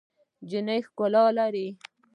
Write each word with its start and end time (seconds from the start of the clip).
نجلۍ 0.43 0.79
ښکلا 0.87 1.25
لري. 1.37 1.67